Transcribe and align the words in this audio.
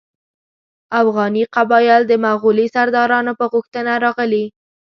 اوغاني 0.99 1.43
قبایل 1.55 2.01
د 2.07 2.11
مغولي 2.25 2.67
سردارانو 2.75 3.31
په 3.39 3.45
غوښتنه 3.53 3.91
راغلي. 4.05 4.45